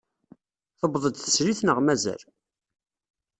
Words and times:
Tewweḍ-d 0.79 1.15
teslit 1.17 1.59
neɣ 1.63 1.77
mazal? 1.81 2.21